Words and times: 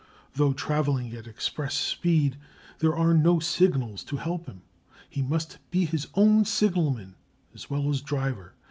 Though 0.33 0.53
travelling 0.53 1.13
at 1.15 1.27
express 1.27 1.75
speed, 1.75 2.37
there 2.79 2.95
are 2.95 3.13
no 3.13 3.39
signals 3.39 4.03
to 4.05 4.17
help 4.17 4.47
him; 4.47 4.63
he 5.07 5.21
must 5.21 5.59
be 5.69 5.85
his 5.85 6.07
own 6.15 6.43
signalman 6.43 7.13
as 7.53 7.69
well 7.69 7.87
as 7.87 8.01
driver. 8.01 8.55